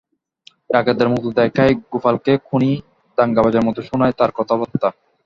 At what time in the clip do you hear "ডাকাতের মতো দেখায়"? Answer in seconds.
0.69-1.73